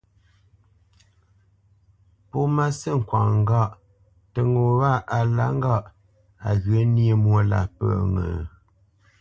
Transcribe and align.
Pó 2.29 2.39
má 2.55 2.65
sî 2.79 2.91
kwaŋnə́ 3.07 3.37
ŋgâʼ 3.41 3.71
tə 4.31 4.39
ŋo 4.51 4.63
wâ 4.79 4.91
á 5.17 5.19
lǎ 5.35 5.45
ŋgâʼ 5.57 5.85
á 6.47 6.51
ghyə̂ 6.63 6.83
nyé 6.95 7.11
mwô 7.23 7.37
lâ 7.49 7.61
pə́ 7.75 7.91
ŋə? 8.13 8.25